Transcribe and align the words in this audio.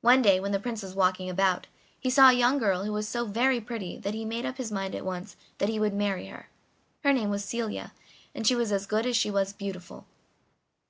One 0.00 0.22
day, 0.22 0.40
when 0.40 0.52
the 0.52 0.58
Prince 0.58 0.82
was 0.82 0.94
walking 0.94 1.28
about, 1.28 1.66
he 2.00 2.08
saw 2.08 2.30
a 2.30 2.32
young 2.32 2.56
girl 2.56 2.84
who 2.84 2.92
was 2.94 3.06
so 3.06 3.26
very 3.26 3.60
pretty 3.60 3.98
that 3.98 4.14
he 4.14 4.24
made 4.24 4.46
up 4.46 4.56
his 4.56 4.72
mind 4.72 4.94
at 4.94 5.04
once 5.04 5.36
that 5.58 5.68
he 5.68 5.78
would 5.78 5.92
marry 5.92 6.28
her. 6.28 6.48
Her 7.04 7.12
name 7.12 7.28
was 7.28 7.44
Celia, 7.44 7.92
and 8.34 8.46
she 8.46 8.54
was 8.56 8.72
as 8.72 8.86
good 8.86 9.04
as 9.04 9.18
she 9.18 9.30
was 9.30 9.52
beautiful. 9.52 10.06